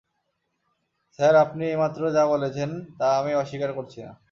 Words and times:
Sir, 1.19 1.33
আপনি 1.35 1.63
এইমাত্র 1.65 2.01
যা 2.11 2.23
বলেছেন 2.25 2.69
তা 2.99 3.07
আমি 3.19 3.31
অস্বীকার 3.35 3.71
করছি 3.73 3.99
না। 4.05 4.11